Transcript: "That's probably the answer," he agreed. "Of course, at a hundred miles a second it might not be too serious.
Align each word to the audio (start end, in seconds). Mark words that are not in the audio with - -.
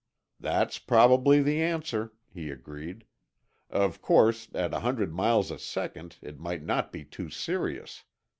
"That's 0.39 0.79
probably 0.79 1.43
the 1.43 1.61
answer," 1.61 2.11
he 2.33 2.49
agreed. 2.49 3.05
"Of 3.69 4.01
course, 4.01 4.47
at 4.55 4.73
a 4.73 4.79
hundred 4.79 5.13
miles 5.13 5.51
a 5.51 5.59
second 5.59 6.17
it 6.23 6.39
might 6.39 6.63
not 6.63 6.91
be 6.91 7.05
too 7.05 7.29
serious. 7.29 8.03